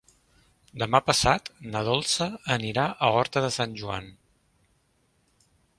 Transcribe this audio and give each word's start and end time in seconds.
Demà 0.83 1.01
passat 1.09 1.51
na 1.75 1.83
Dolça 1.89 2.29
anirà 2.57 2.87
a 3.09 3.13
Horta 3.19 3.47
de 3.49 3.53
Sant 3.61 3.77
Joan. 3.83 4.13